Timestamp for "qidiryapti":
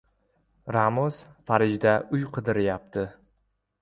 2.39-3.05